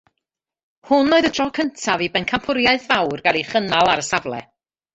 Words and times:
Hwn 0.89 1.13
oedd 1.17 1.27
y 1.29 1.31
tro 1.39 1.45
cyntaf 1.57 2.03
i 2.07 2.09
bencampwriaeth 2.17 2.89
fawr 2.89 3.25
gael 3.29 3.41
ei 3.43 3.47
chynnal 3.53 3.95
ar 3.95 4.05
y 4.07 4.11
safle. 4.13 4.45